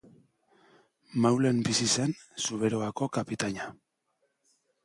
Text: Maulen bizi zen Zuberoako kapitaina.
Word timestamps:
Maulen 1.25 1.59
bizi 1.69 1.87
zen 1.97 2.15
Zuberoako 2.47 3.09
kapitaina. 3.19 3.73